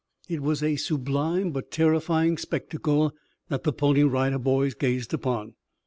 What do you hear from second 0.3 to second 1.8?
was a sublime but